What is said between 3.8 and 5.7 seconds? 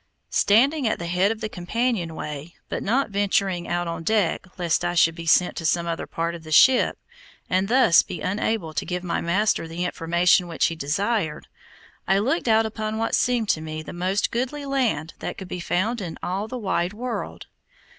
on deck lest I should be sent to